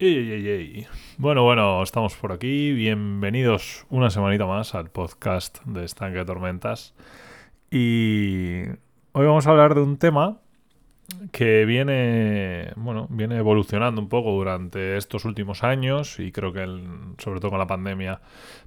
[0.00, 0.86] Ey, ey, ey.
[1.18, 2.72] Bueno, bueno, estamos por aquí.
[2.72, 6.94] Bienvenidos una semanita más al podcast de Estanque de Tormentas.
[7.70, 8.62] Y
[9.12, 10.40] hoy vamos a hablar de un tema
[11.30, 16.64] que viene, bueno, viene evolucionando un poco durante estos últimos años y creo que
[17.18, 18.20] sobre todo con la pandemia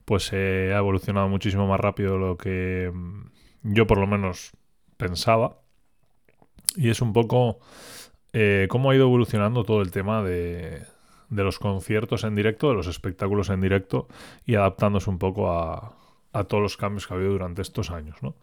[0.06, 4.54] pues se ha evolucionado muchísimo más rápido de lo que mm, yo por lo menos
[4.96, 5.58] pensaba.
[6.78, 7.60] Y es un poco
[8.32, 10.84] eh, cómo ha ido evolucionando todo el tema de,
[11.30, 14.08] de los conciertos en directo, de los espectáculos en directo
[14.46, 15.98] y adaptándose un poco a,
[16.34, 18.36] a todos los cambios que ha habido durante estos años, ¿no?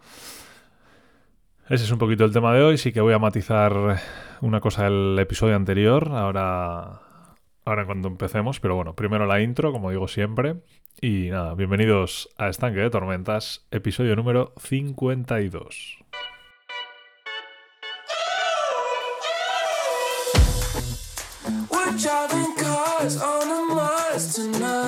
[1.69, 2.77] Ese es un poquito el tema de hoy.
[2.77, 3.99] Sí que voy a matizar
[4.43, 7.01] una cosa del episodio anterior, ahora,
[7.65, 10.57] ahora cuando empecemos, pero bueno, primero la intro, como digo siempre.
[11.01, 15.99] Y nada, bienvenidos a Estanque de Tormentas, episodio número 52.
[21.71, 22.54] We're
[23.05, 24.84] on a Mars tonight.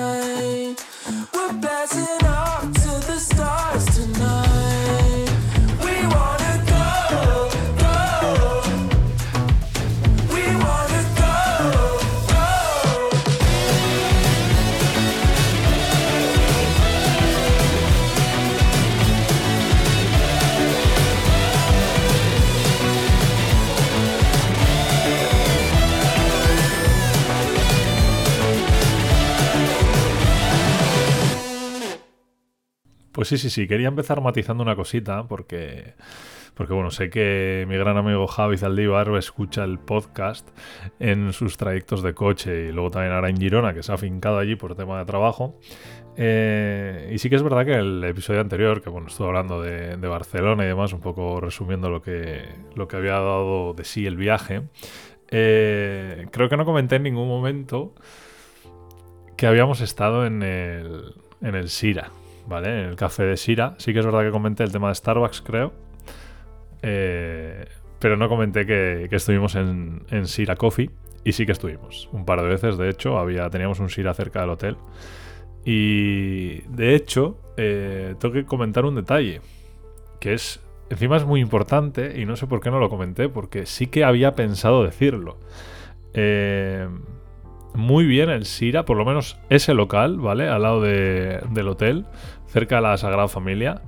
[33.26, 35.94] Pues sí, sí, sí, quería empezar matizando una cosita porque,
[36.54, 40.48] porque bueno, sé que mi gran amigo Javi Zaldívar escucha el podcast
[41.00, 44.38] en sus trayectos de coche y luego también ahora en Girona, que se ha afincado
[44.38, 45.58] allí por tema de trabajo.
[46.16, 49.96] Eh, y sí que es verdad que el episodio anterior, que bueno, estuve hablando de,
[49.96, 52.44] Barcelona y demás, un poco resumiendo lo que,
[52.76, 54.62] lo que había dado de sí el viaje,
[55.32, 57.92] eh, creo que no comenté en ningún momento
[59.36, 62.12] que habíamos estado en el, en el Sira,
[62.46, 62.68] ¿vale?
[62.68, 63.74] En el café de Sira.
[63.78, 65.72] Sí que es verdad que comenté el tema de Starbucks, creo.
[66.82, 67.66] Eh,
[67.98, 70.90] pero no comenté que, estuvimos en, en Sira Coffee.
[71.24, 72.08] Y sí que estuvimos.
[72.12, 73.18] Un par de veces, de hecho.
[73.18, 74.76] Había, teníamos un Sira cerca del hotel.
[75.64, 79.40] Y de hecho, eh, tengo que comentar un detalle.
[80.20, 80.60] Que es.
[80.88, 82.20] Encima es muy importante.
[82.20, 83.28] Y no sé por qué no lo comenté.
[83.28, 85.38] Porque sí que había pensado decirlo.
[86.14, 86.86] Eh,
[87.76, 90.48] muy bien el Sira, por lo menos ese local, ¿vale?
[90.48, 92.06] Al lado de- del hotel,
[92.48, 93.82] cerca de la Sagrada Familia.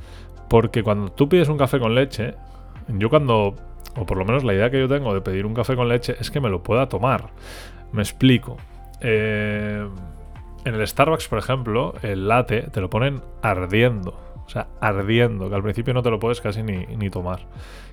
[0.49, 2.35] Porque cuando tú pides un café con leche,
[2.89, 3.55] yo cuando,
[3.97, 6.17] o por lo menos la idea que yo tengo de pedir un café con leche
[6.21, 7.31] es que me lo pueda tomar.
[7.93, 8.57] Me explico.
[9.01, 9.87] Eh,
[10.65, 14.19] en el Starbucks, por ejemplo, el latte te lo ponen ardiendo.
[14.47, 17.41] O sea, ardiendo, que al principio no te lo puedes casi ni, ni tomar.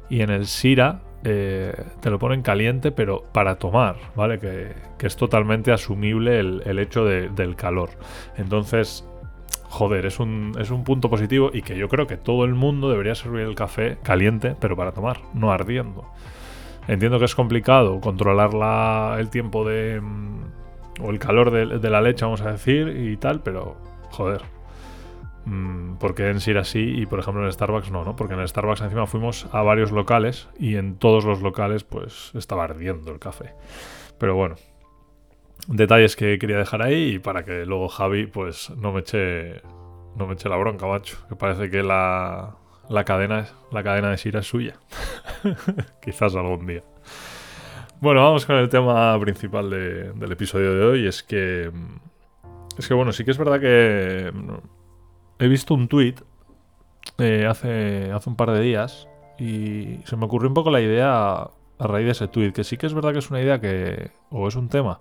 [0.10, 4.40] Y en el Sira eh, te lo ponen caliente, pero para tomar, ¿vale?
[4.40, 4.72] Que,
[5.06, 7.90] es totalmente asumible el, hecho de- del calor.
[8.38, 9.08] Entonces,
[9.70, 12.90] joder, es un, es un punto positivo y que yo creo que todo el mundo
[12.90, 16.06] debería servir el café caliente, pero para tomar, no ardiendo.
[16.88, 20.00] Entiendo que es complicado controlar la- el tiempo de...
[20.02, 20.42] mm,
[21.02, 23.76] o el calor de la leche, vamos a decir, y tal, pero
[24.12, 24.55] joder.
[25.46, 28.16] Mm, porque en Sira sí y por ejemplo en Starbucks no, ¿no?
[28.16, 32.64] Porque en Starbucks encima fuimos a varios locales y en todos los locales pues estaba
[32.64, 33.54] ardiendo el café.
[34.18, 34.56] Pero bueno,
[35.68, 39.62] detalles que quería dejar ahí y para que luego Javi pues no me eche
[40.16, 42.56] no me eche la bronca, macho, que parece que la,
[42.90, 44.76] la cadena la cadena de Sira es suya.
[46.02, 46.84] Quizás algún día.
[48.02, 51.08] Bueno, vamos con el tema principal de- del episodio de hoy.
[51.08, 51.72] Es que.
[52.78, 54.32] Es que bueno, sí que es verdad que.
[55.40, 56.16] He visto un tweet
[57.18, 59.08] hace, hace un par de días.
[59.38, 62.54] Y se me ocurrió un poco la idea a, raíz de ese tweet.
[62.54, 64.12] Que sí que es verdad que es una idea que.
[64.30, 65.00] O es un tema.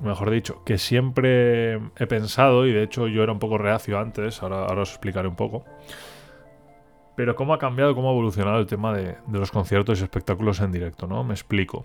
[0.00, 2.66] Mejor dicho, que siempre he pensado.
[2.66, 4.42] Y de hecho yo era un poco reacio antes.
[4.42, 5.64] Ahora, os explicaré un poco.
[7.16, 10.60] Pero cómo ha cambiado, cómo ha evolucionado el tema de, de los conciertos y espectáculos
[10.60, 11.24] en directo, ¿no?
[11.24, 11.84] Me explico.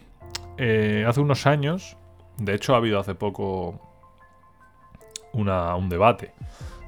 [0.57, 1.97] Eh, hace unos años,
[2.37, 3.79] de hecho ha habido hace poco
[5.33, 6.31] una- un debate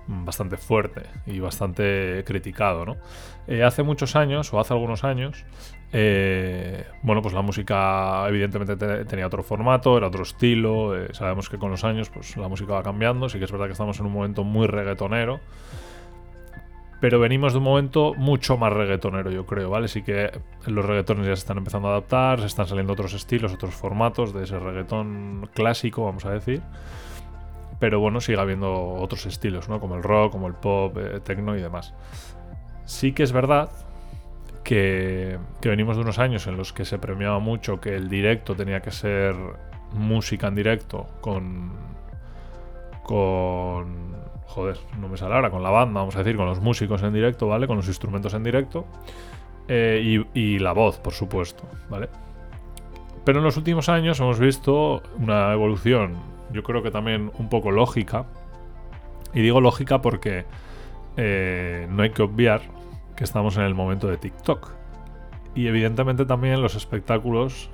[0.07, 2.97] bastante fuerte y bastante criticado, ¿no?
[3.47, 5.45] Eh, hace muchos años, o hace algunos años,
[5.93, 11.49] eh, bueno, pues la música evidentemente te- tenía otro formato, era otro estilo, eh, sabemos
[11.49, 13.99] que con los años pues la música va cambiando, sí que es verdad que estamos
[13.99, 15.39] en un momento muy reggaetonero,
[17.01, 19.87] pero venimos de un momento mucho más reggaetonero, yo creo, ¿vale?
[19.87, 20.31] Sí que
[20.65, 24.33] los reggaetones ya se están empezando a adaptar, se están saliendo otros estilos, otros formatos
[24.33, 26.61] de ese reggaetón clásico, vamos a decir.
[27.79, 29.79] Pero bueno, sigue habiendo otros estilos, ¿no?
[29.79, 31.93] Como el rock, como el pop, eh, techno y demás.
[32.85, 33.69] Sí que es verdad
[34.63, 38.55] que, que venimos de unos años en los que se premiaba mucho que el directo
[38.55, 39.35] tenía que ser
[39.93, 41.71] música en directo con.
[43.03, 44.15] con.
[44.47, 47.13] Joder, no me sale ahora, con la banda, vamos a decir, con los músicos en
[47.13, 47.67] directo, ¿vale?
[47.67, 48.85] Con los instrumentos en directo.
[49.67, 52.07] eh, y, y la voz, por supuesto, ¿vale?
[53.25, 56.15] Pero en los últimos años hemos visto una evolución,
[56.51, 58.25] yo creo que también un poco lógica.
[59.33, 60.45] Y digo lógica porque
[61.17, 62.61] eh, no hay que obviar
[63.15, 64.71] que estamos en el momento de TikTok.
[65.55, 67.69] Y evidentemente también los espectáculos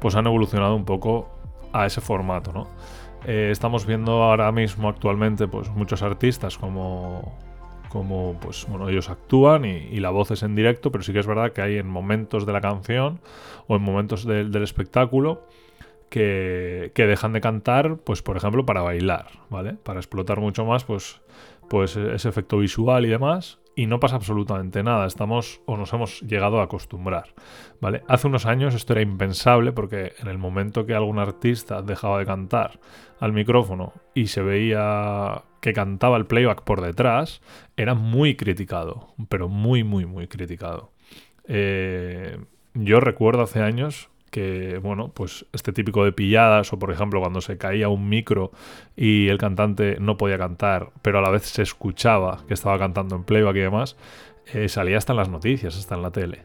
[0.00, 1.30] pues han evolucionado un poco
[1.72, 2.66] a ese formato, ¿no?
[3.26, 7.32] Eh, estamos viendo ahora mismo actualmente pues muchos artistas como
[7.88, 11.26] como pues bueno ellos actúan y, la voz es en directo pero sí que es
[11.26, 13.20] verdad que hay en momentos de la canción
[13.66, 15.46] o en momentos del espectáculo
[16.14, 19.74] que, dejan de cantar, pues por ejemplo, para bailar, ¿vale?
[19.74, 21.20] Para explotar mucho más, pues,
[21.68, 23.58] pues ese efecto visual y demás.
[23.76, 27.34] Y no pasa absolutamente nada, estamos o nos hemos llegado a acostumbrar,
[27.80, 28.04] ¿vale?
[28.06, 32.26] Hace unos años esto era impensable porque en el momento que algún artista dejaba de
[32.26, 32.78] cantar
[33.18, 37.42] al micrófono y se veía que cantaba el playback por detrás,
[37.76, 40.92] era muy criticado, pero muy, muy, muy criticado.
[41.48, 42.38] Eh,
[42.74, 47.40] yo recuerdo hace años que, bueno, pues este típico de pilladas, o por ejemplo cuando
[47.40, 48.50] se caía un micro
[48.96, 53.14] y el cantante no podía cantar, pero a la vez se escuchaba que estaba cantando
[53.14, 53.96] en playback y demás,
[54.52, 56.42] eh, salía hasta en las noticias, hasta en la tele.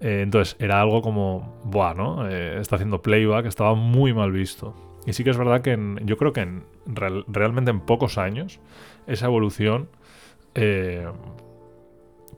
[0.00, 2.26] Eh, entonces era algo como, buah, ¿no?
[2.26, 4.74] Eh, está haciendo playback, estaba muy mal visto.
[5.04, 8.58] Y sí que es verdad que yo creo que en, real- realmente en pocos años
[9.06, 9.88] esa evolución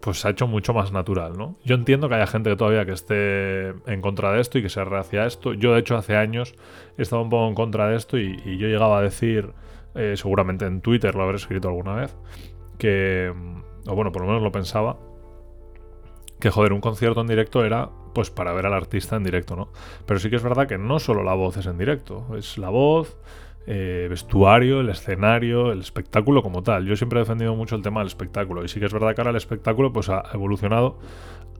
[0.00, 1.56] pues se ha hecho mucho más natural, ¿no?
[1.64, 4.69] Yo entiendo que haya gente que todavía que esté en contra de esto y que
[4.69, 5.52] se hacia esto.
[5.52, 6.55] Yo, de hecho, hace años
[6.97, 9.52] he estado un poco en contra de esto y, y yo llegaba a decir,
[9.94, 12.17] eh, seguramente en Twitter lo habré escrito alguna vez,
[12.79, 14.97] que, mm, o bueno, por lo menos lo pensaba,
[16.38, 19.69] que joder, un concierto en directo era pues para ver al artista en directo, ¿no?
[20.06, 22.70] Pero sí que es verdad que no solo la voz es en directo, es la
[22.70, 23.19] voz,
[23.67, 26.87] eh, vestuario, el escenario, el espectáculo como tal.
[26.87, 29.21] Yo siempre he defendido mucho el tema del espectáculo y sí que es verdad que
[29.21, 30.99] ahora el espectáculo pues ha evolucionado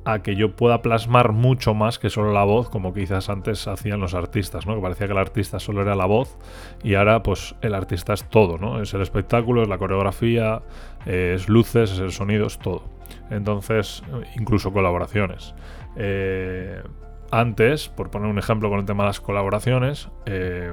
[0.05, 4.01] a que yo pueda plasmar mucho más que solo la voz, como quizás antes hacían
[4.01, 4.75] los artistas, ¿no?
[4.75, 6.39] Que parecía que el artista solo era la voz
[6.83, 8.81] y ahora pues el artista es todo, ¿no?
[8.81, 10.63] Es el espectáculo, es la coreografía,
[11.05, 12.85] eh, es luces, es el sonido, es todo.
[13.31, 14.03] Entonces,
[14.37, 15.55] incluso colaboraciones.
[15.97, 16.83] Eh,
[17.31, 20.73] antes, por poner un ejemplo con el tema de las colaboraciones, eh,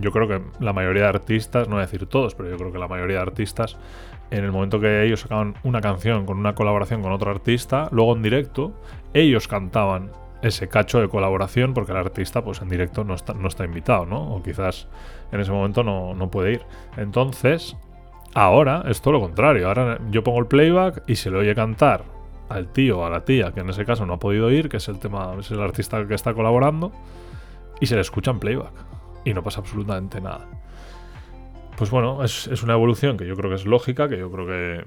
[0.00, 2.72] yo creo que la mayoría de artistas, no voy a decir todos, pero yo creo
[2.72, 3.76] que la mayoría de artistas,
[4.30, 8.16] en el momento que ellos sacaban una canción con una colaboración con otro artista, luego
[8.16, 8.72] en directo,
[9.14, 10.10] ellos cantaban
[10.42, 14.06] ese cacho de colaboración porque el artista pues en directo no está, no está invitado,
[14.06, 14.34] ¿no?
[14.34, 14.88] O quizás
[15.30, 16.62] en ese momento no, no puede ir.
[16.96, 17.76] Entonces,
[18.34, 19.68] ahora es todo lo contrario.
[19.68, 22.11] Ahora yo pongo el playback y se le oye cantar
[22.52, 24.76] al tío o a la tía, que en ese caso no ha podido ir, que
[24.76, 26.92] es el tema, es el artista que está colaborando,
[27.80, 28.72] y se le escucha en playback.
[29.24, 30.48] Y no pasa absolutamente nada.
[31.76, 34.46] Pues bueno, es, es una evolución que yo creo que es lógica, que yo creo
[34.46, 34.84] que.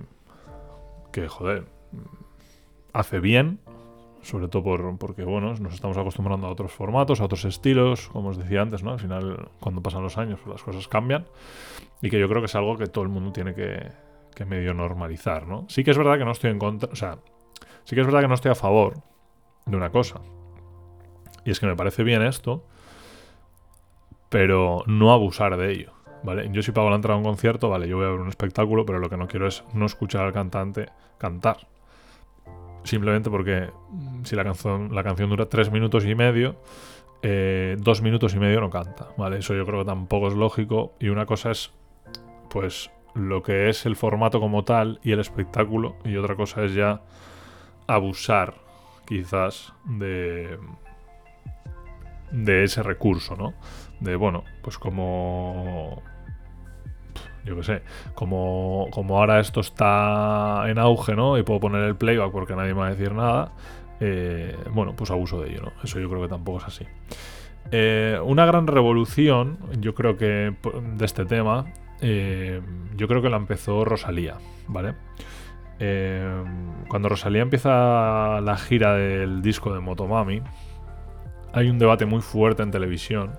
[1.11, 1.65] que, joder.
[2.93, 3.59] hace bien.
[4.21, 8.29] Sobre todo por, porque, bueno, nos estamos acostumbrando a otros formatos, a otros estilos, como
[8.29, 8.91] os decía antes, ¿no?
[8.91, 11.25] Al final, cuando pasan los años, pues las cosas cambian.
[12.01, 13.91] Y que yo creo que es algo que todo el mundo tiene que,
[14.35, 15.65] que medio normalizar, ¿no?
[15.69, 16.91] Sí que es verdad que no estoy en contra.
[16.91, 17.19] O sea,
[17.85, 18.95] sí que es verdad que no estoy a favor
[19.65, 20.19] de una cosa.
[21.45, 22.65] Y es que me parece bien esto,
[24.29, 25.91] pero no abusar de ello.
[26.23, 26.49] ¿Vale?
[26.51, 28.83] Yo si pago la entrada a un concierto, vale, yo voy a ver un espectáculo,
[28.83, 30.87] pero lo que no quiero es no escuchar al cantante
[31.19, 31.67] cantar.
[32.83, 33.69] Simplemente porque
[34.23, 36.55] si la canción, la canción dura tres minutos y medio,
[37.21, 39.37] eh, dos minutos y medio no canta, ¿vale?
[39.37, 40.93] Eso yo creo que tampoco es lógico.
[40.99, 41.71] Y una cosa es,
[42.49, 46.73] pues, lo que es el formato como tal y el espectáculo, y otra cosa es
[46.73, 47.01] ya
[47.87, 48.55] abusar,
[49.05, 50.57] quizás, de,
[52.31, 53.53] de ese recurso, ¿no?
[53.99, 56.01] De, bueno, pues como
[57.45, 57.81] yo qué sé,
[58.15, 61.37] como, como ahora esto está en auge, ¿no?
[61.37, 63.51] Y puedo poner el playback porque nadie me va a decir nada,
[63.99, 65.73] eh, bueno, pues abuso de ello, ¿no?
[65.83, 66.85] Eso yo creo que tampoco es así.
[67.71, 70.55] Eh, una gran revolución, yo creo que
[70.97, 71.65] de este tema,
[72.01, 72.61] eh,
[72.95, 74.35] yo creo que la empezó Rosalía,
[74.67, 74.95] ¿vale?
[75.79, 76.43] Eh,
[76.87, 80.41] cuando Rosalía empieza la gira del disco de Motomami,
[81.53, 83.31] hay un debate muy fuerte en televisión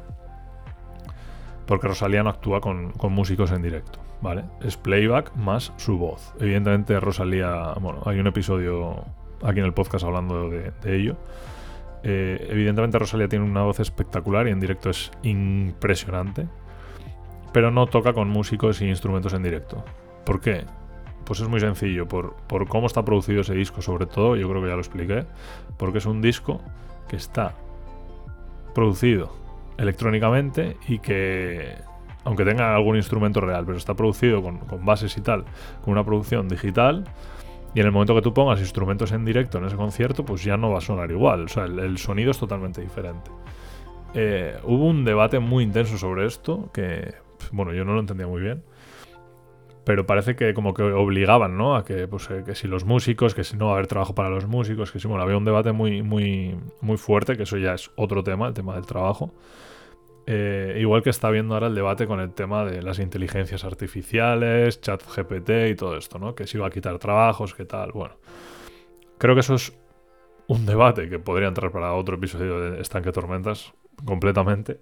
[1.67, 4.45] porque Rosalía no actúa con, músicos en directo, ¿vale?
[4.61, 6.35] Es playback más su voz.
[6.41, 9.05] Evidentemente Rosalía, bueno, hay un episodio
[9.43, 11.17] aquí en el podcast hablando de, de ello.
[12.03, 16.47] Eh, evidentemente Rosalía tiene una voz espectacular y en directo es impresionante,
[17.53, 19.85] pero no toca con músicos y instrumentos en directo.
[20.25, 20.65] ¿Por qué?
[21.27, 24.63] Pues es muy sencillo, por, por cómo está producido ese disco, sobre todo, yo creo
[24.63, 25.27] que ya lo expliqué,
[25.77, 26.63] porque es un disco
[27.09, 27.55] que está
[28.75, 29.35] producido
[29.77, 31.75] electrónicamente y que,
[32.25, 35.45] aunque tenga algún instrumento real, pero está producido con, con bases y tal,
[35.85, 37.05] con una producción digital,
[37.77, 40.57] y en el momento que tú pongas instrumentos en directo en ese concierto, pues ya
[40.57, 41.45] no va a sonar igual.
[41.45, 43.31] O sea, el, sonido es totalmente diferente.
[44.15, 47.17] Eh, hubo un debate muy intenso sobre esto, que,
[47.53, 48.63] bueno, yo no lo entendía muy bien.
[49.87, 51.77] Pero parece que como que obligaban, ¿no?
[51.77, 54.17] A que, pues, eh, que si los músicos, que si no va a haber trabajo
[54.17, 57.57] para los músicos, que si, bueno, había un debate muy, muy, muy fuerte, que eso
[57.57, 59.33] ya es otro tema, el tema del trabajo.
[60.27, 64.81] Eh, igual que está viendo ahora el debate con el tema de las inteligencias artificiales,
[64.81, 66.35] chat GPT y todo esto, ¿no?
[66.35, 67.93] Que si va a quitar trabajos, qué tal.
[67.93, 68.17] Bueno,
[69.19, 69.73] creo que eso es
[70.49, 73.73] un debate que podría entrar para otro episodio de Estanque Tormentas
[74.05, 74.81] completamente.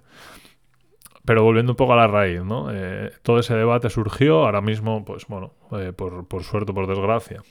[1.25, 2.69] Pero volviendo un poco a la raíz, ¿no?
[2.71, 6.87] Eh, todo ese debate surgió, ahora mismo, pues bueno, eh, por, por suerte o por
[6.87, 7.43] desgracia,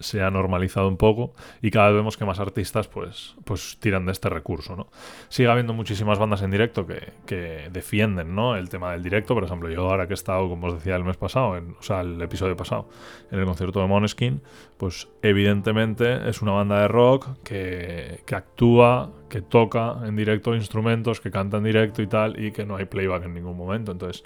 [0.00, 4.06] se ha normalizado un poco y cada vez vemos que más artistas pues, pues tiran
[4.06, 4.88] de este recurso, ¿no?
[5.28, 8.56] Sigue habiendo muchísimas bandas en directo que, que defienden, ¿no?
[8.56, 11.04] El tema del directo, por ejemplo, yo ahora que he estado, como os decía el
[11.04, 12.88] mes pasado, en, o sea, el episodio pasado,
[13.30, 14.40] en el concierto de Moneskin,
[14.78, 21.20] pues evidentemente es una banda de rock que, que actúa, que toca en directo instrumentos,
[21.20, 23.92] que canta en directo y tal, y que no hay playback en ningún momento.
[23.92, 24.24] Entonces,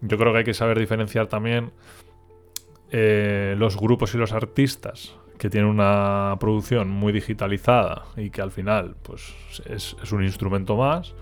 [0.00, 1.72] yo creo que hay que saber diferenciar también
[2.90, 8.50] eh, los grupos y los artistas que tienen una producción muy digitalizada y que al
[8.50, 9.34] final pues
[9.66, 11.14] es, un instrumento más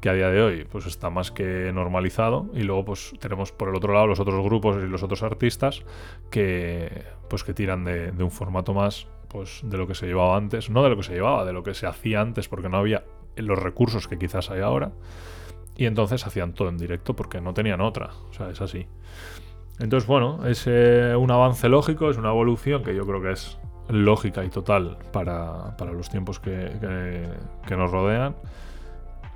[0.00, 3.68] que a día de hoy pues está más que normalizado y luego pues tenemos por
[3.68, 5.82] el otro lado los otros grupos y los otros artistas
[6.30, 10.36] que pues que tiran de, de un formato más pues de lo que se llevaba
[10.36, 10.70] antes.
[10.70, 13.04] No de lo que se llevaba de lo que se hacía antes porque no había
[13.36, 14.90] los recursos que quizás hay ahora.
[15.76, 18.10] Y entonces hacían todo en directo porque no tenían otra.
[18.30, 18.86] O sea es así
[19.80, 23.58] entonces, bueno, es eh, un avance lógico, es una evolución que yo creo que es
[23.88, 27.28] lógica y total para, para los tiempos que, que,
[27.66, 28.36] que, nos rodean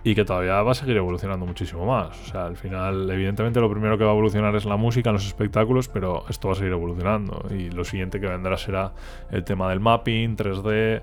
[0.05, 2.21] y que todavía va a seguir evolucionando muchísimo más.
[2.21, 5.27] O sea, al final, evidentemente, lo primero que va a evolucionar es la música, los
[5.27, 7.47] espectáculos, pero esto va a seguir evolucionando.
[7.51, 8.93] Y lo siguiente que vendrá será
[9.31, 11.03] el tema del mapping, 3D,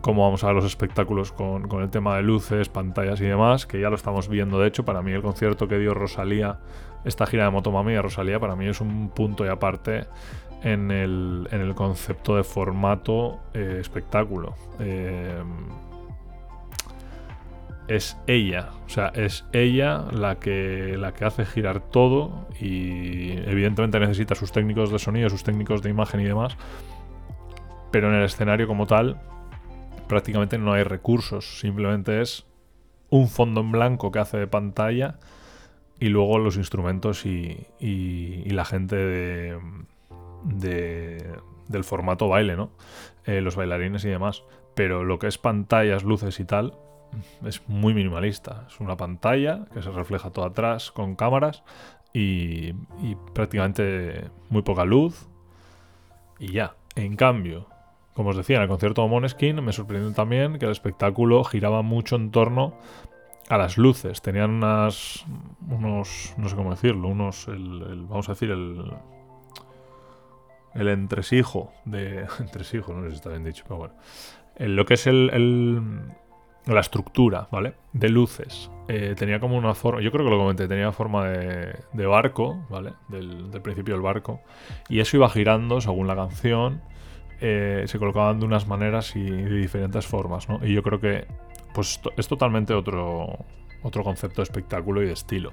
[0.00, 3.64] cómo vamos a ver los espectáculos con, con el tema de luces, pantallas y demás,
[3.64, 4.58] que ya lo estamos viendo.
[4.58, 6.58] De hecho, para mí el concierto que dio Rosalía
[7.06, 10.06] esta gira de Motomami de Rosalía para mí es un punto y aparte
[10.64, 14.56] en el, en el concepto de formato eh, espectáculo.
[14.80, 15.40] Eh,
[17.88, 24.00] es ella, o sea, es ella la que, la que hace girar todo y evidentemente
[24.00, 26.56] necesita sus técnicos de sonido, sus técnicos de imagen y demás,
[27.90, 29.20] pero en el escenario como tal
[30.08, 32.46] prácticamente no hay recursos, simplemente es
[33.10, 35.18] un fondo en blanco que hace de pantalla
[35.98, 39.58] y luego los instrumentos y, y, la gente de,
[40.44, 41.32] de,
[41.68, 42.70] del formato baile, ¿no?
[43.24, 44.44] Eh, los bailarines y demás.
[44.74, 46.74] Pero lo que es pantallas, luces y tal,
[47.44, 48.64] es muy minimalista.
[48.68, 51.62] Es una pantalla que se refleja todo atrás con cámaras
[52.12, 52.68] y,
[53.02, 55.28] y prácticamente muy poca luz
[56.38, 56.76] y ya.
[56.94, 57.66] En cambio,
[58.14, 61.82] como os decía, en el concierto de Moneskin me sorprendió también que el espectáculo giraba
[61.82, 62.74] mucho en torno
[63.48, 64.22] a las luces.
[64.22, 65.24] Tenían unas.
[65.68, 66.34] unos.
[66.38, 67.46] no sé cómo decirlo, unos.
[67.48, 68.90] El, el, vamos a decir, el.
[70.74, 72.26] el entresijo de.
[72.40, 73.94] entresijo, no sé si está bien dicho, pero bueno.
[74.56, 75.82] En lo que es el, el
[76.66, 77.74] la estructura, ¿vale?
[77.92, 78.70] De luces.
[78.88, 82.66] Eh, tenía como una forma, yo creo que lo comenté, tenía forma de, de barco,
[82.68, 82.92] ¿vale?
[83.08, 84.40] Del, del, principio del barco.
[84.88, 86.82] Y eso iba girando según la canción.
[87.40, 90.64] Eh, se colocaban de unas maneras y de diferentes formas, ¿no?
[90.64, 91.26] Y yo creo que
[91.74, 93.44] pues es totalmente otro,
[93.82, 95.52] otro concepto de espectáculo y de estilo.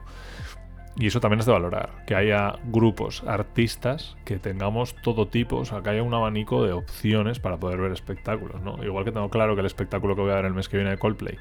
[0.96, 5.66] Y eso también es de valorar, que haya grupos, artistas, que tengamos todo tipo, o
[5.66, 8.84] sea, que haya un abanico de opciones para poder ver espectáculos, ¿no?
[8.84, 10.92] Igual que tengo claro que el espectáculo que voy a ver el mes que viene
[10.92, 11.38] de Coldplay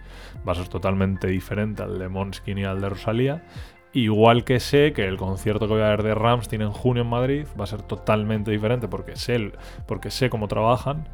[0.48, 3.44] va a ser totalmente diferente al de Måneskin y al de Rosalía,
[3.92, 7.10] igual que sé que el concierto que voy a ver de Ramstein en junio en
[7.10, 9.52] Madrid va a ser totalmente diferente porque sé,
[9.86, 11.08] porque sé cómo trabajan,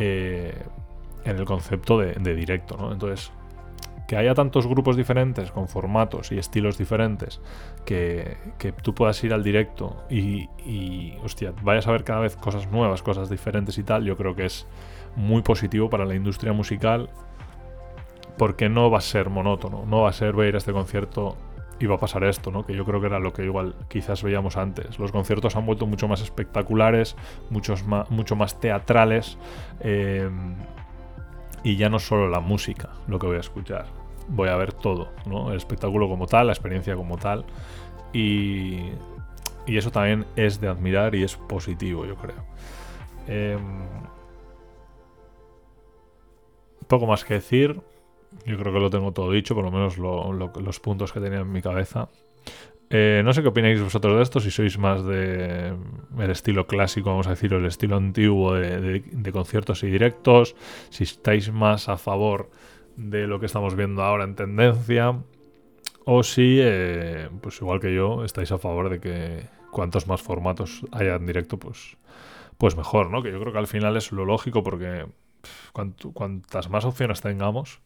[0.00, 0.64] eh,
[1.24, 2.92] en el concepto de, de directo, ¿no?
[2.92, 3.32] Entonces,
[4.06, 7.40] que haya tantos grupos diferentes con formatos y estilos diferentes
[7.84, 11.14] que, que tú puedas ir al directo y, y,
[11.62, 14.66] vayas a ver cada vez cosas nuevas, cosas diferentes y tal, yo creo que es
[15.16, 17.08] muy positivo para la industria musical
[18.36, 21.36] porque no va a ser monótono, no va a ser ver este concierto
[21.78, 22.64] y va a pasar esto, ¿no?
[22.64, 24.98] Que yo creo que era lo que igual quizás veíamos antes.
[24.98, 27.16] Los conciertos han vuelto mucho más espectaculares,
[27.50, 29.38] muchos más, mucho más teatrales.
[29.80, 30.28] Eh,
[31.64, 33.86] y ya no solo la música lo que voy a escuchar,
[34.28, 35.50] voy a ver todo, ¿no?
[35.50, 37.44] El espectáculo como tal, la experiencia como tal.
[38.12, 38.90] Y,
[39.66, 42.44] y eso también es de admirar y es positivo, yo creo.
[43.26, 43.58] Eh,
[46.86, 47.80] poco más que decir.
[48.46, 51.20] Yo creo que lo tengo todo dicho, por lo menos lo- lo- los puntos que
[51.20, 52.08] tenía en mi cabeza.
[52.96, 55.74] Eh, no sé qué opináis vosotros de esto, si sois más de
[56.16, 60.54] el estilo clásico, vamos a decir, o el estilo antiguo de, conciertos y directos,
[60.90, 62.52] si estáis más a favor
[62.94, 65.18] de lo que estamos viendo ahora en tendencia,
[66.04, 70.86] o si, eh, pues igual que yo, estáis a favor de que cuantos más formatos
[70.92, 71.96] haya en directo, pues,
[72.58, 73.24] pues mejor, ¿no?
[73.24, 75.06] Que yo creo que al final es lo lógico porque
[75.72, 77.80] cuantas más opciones tengamos,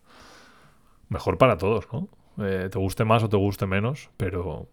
[1.08, 2.08] mejor para todos, ¿no?
[2.44, 4.68] Eh, te guste más o te guste menos, pero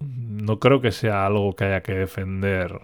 [0.00, 2.80] no creo que sea algo que haya que defender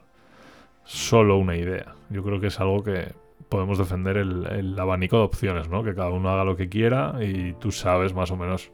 [0.84, 1.94] solo una idea.
[2.10, 3.12] Yo creo que es algo que
[3.48, 5.82] podemos defender el, el abanico de opciones, ¿no?
[5.82, 8.70] Que cada uno haga lo que quiera y tú sabes más o menos,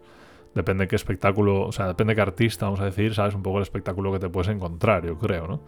[0.54, 3.62] depende qué espectáculo, o sea, depende qué artista, vamos a decir, sabes un poco el
[3.62, 5.60] espectáculo que te puedes encontrar, yo creo, ¿no?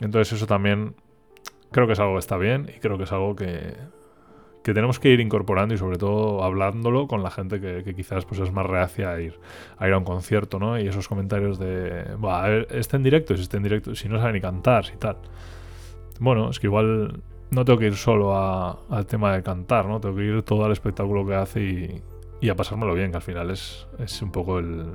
[0.00, 0.94] Entonces eso también
[1.70, 3.74] creo que es algo que está bien y creo que es algo que,
[4.64, 8.40] que tenemos que ir incorporando y sobre todo hablándolo con la gente que, quizás pues
[8.40, 9.38] es más reacia a ir,
[9.76, 10.80] a ir a un concierto, ¿no?
[10.80, 14.08] Y esos comentarios de, "Buah, a ver, este en directo, si este en directo, si
[14.08, 15.18] no sabe ni cantar, si tal.
[16.18, 20.00] Bueno, es que igual no tengo que ir solo al tema de cantar, ¿no?
[20.00, 22.02] Tengo que ir todo al espectáculo que hace
[22.40, 24.86] y, a pasármelo bien, que al final es, es un poco el,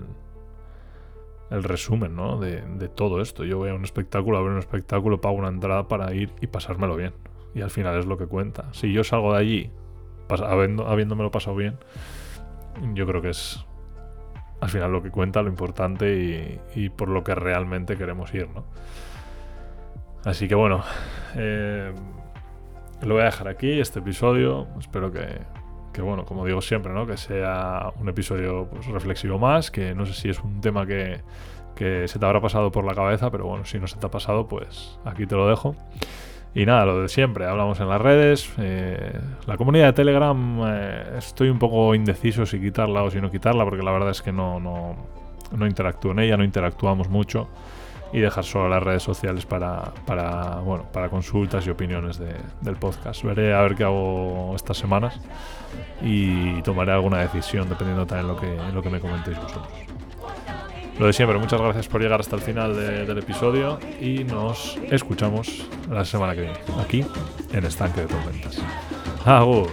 [1.52, 2.40] el resumen, ¿no?
[2.40, 3.44] De, todo esto.
[3.46, 6.96] Yo voy a un espectáculo, a un espectáculo, pago una entrada para ir y pasármelo
[6.96, 7.14] bien.
[7.56, 8.66] Y al final es lo que cuenta.
[8.74, 9.72] Si yo salgo de allí
[10.28, 11.78] pas- habiendo, habiéndomelo pasado bien,
[12.94, 13.66] yo creo que es
[14.62, 18.66] al final lo que cuenta, lo importante y, por lo que realmente queremos ir, ¿no?
[20.26, 20.84] Así que bueno,
[21.36, 21.94] eh,
[23.02, 24.68] lo voy a dejar aquí, este episodio.
[24.78, 25.40] Espero que,
[25.94, 27.08] que, bueno, como digo siempre, ¿no?
[27.08, 31.22] Que sea un episodio pues, reflexivo más, que no sé si es un tema que,
[31.76, 34.12] que se te habrá pasado por la cabeza, pero bueno, si no se te ha
[34.12, 35.74] pasado, pues aquí te lo dejo.
[36.56, 38.52] Y nada, lo de siempre, hablamos en las redes.
[38.58, 43.30] eh, la comunidad de Telegram, eh, estoy un poco indeciso si quitarla o si no
[43.30, 44.96] quitarla, porque la verdad es que no, no,
[45.56, 47.48] no interactúo en ella, no interactuamos mucho.
[48.12, 52.76] Y dejar solo las redes sociales para, para, bueno, para consultas y opiniones de- del
[52.76, 53.24] podcast.
[53.24, 55.20] Veré a ver qué hago estas semanas
[56.02, 59.89] y tomaré alguna decisión dependiendo también lo que, lo que me comentéis vosotros.
[61.00, 64.78] Lo de siempre, muchas gracias por llegar hasta el final de- del episodio y nos
[64.92, 67.06] escuchamos la semana que viene, aquí
[67.54, 68.58] en Estanque de Tormentas.
[69.26, 69.70] ¡Agur!